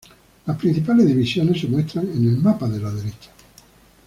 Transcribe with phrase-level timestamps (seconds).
[0.47, 3.29] Las principales divisiones se muestran en el mapa de la derecha.